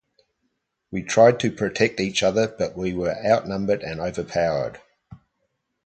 [0.89, 4.79] We tried to protect each other but we were outnumbered and overpowered.